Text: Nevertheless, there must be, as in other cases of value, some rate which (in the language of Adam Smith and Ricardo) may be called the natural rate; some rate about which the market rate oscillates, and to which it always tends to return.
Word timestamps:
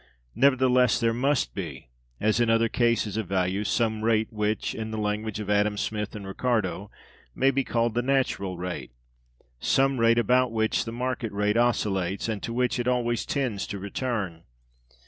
Nevertheless, 0.33 0.99
there 0.99 1.13
must 1.13 1.53
be, 1.53 1.89
as 2.19 2.39
in 2.39 2.49
other 2.49 2.69
cases 2.69 3.17
of 3.17 3.27
value, 3.27 3.63
some 3.63 4.03
rate 4.03 4.33
which 4.33 4.73
(in 4.73 4.89
the 4.89 4.97
language 4.97 5.39
of 5.39 5.47
Adam 5.47 5.77
Smith 5.77 6.15
and 6.15 6.25
Ricardo) 6.25 6.89
may 7.35 7.51
be 7.51 7.63
called 7.63 7.93
the 7.93 8.01
natural 8.01 8.57
rate; 8.57 8.89
some 9.59 9.99
rate 9.99 10.17
about 10.17 10.51
which 10.51 10.85
the 10.85 10.91
market 10.91 11.31
rate 11.31 11.55
oscillates, 11.55 12.27
and 12.27 12.41
to 12.41 12.51
which 12.51 12.79
it 12.79 12.87
always 12.87 13.27
tends 13.27 13.67
to 13.67 13.77
return. 13.77 14.41